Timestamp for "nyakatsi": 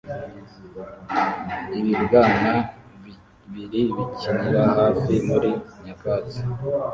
5.83-6.39